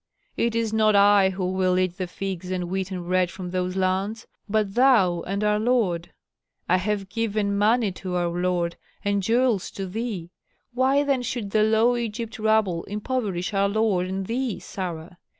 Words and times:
It 0.35 0.55
is 0.55 0.73
not 0.73 0.95
I 0.95 1.29
who 1.29 1.45
will 1.51 1.77
eat 1.77 1.99
the 1.99 2.07
figs 2.07 2.49
and 2.49 2.71
wheaten 2.71 3.03
bread 3.03 3.29
from 3.29 3.51
those 3.51 3.75
lands, 3.75 4.25
but 4.49 4.73
thou 4.73 5.21
and 5.27 5.43
our 5.43 5.59
lord. 5.59 6.11
I 6.67 6.77
have 6.77 7.07
given 7.07 7.55
money 7.55 7.91
to 7.91 8.15
our 8.15 8.29
lord 8.29 8.77
and 9.05 9.21
jewels 9.21 9.69
to 9.69 9.85
thee. 9.85 10.31
Why 10.73 11.03
then 11.03 11.21
should 11.21 11.51
the 11.51 11.61
low 11.61 11.93
Egyptian 11.93 12.45
rabble 12.45 12.83
impoverish 12.85 13.53
our 13.53 13.69
lord 13.69 14.07
and 14.07 14.25
thee, 14.25 14.57
Sarah? 14.59 15.19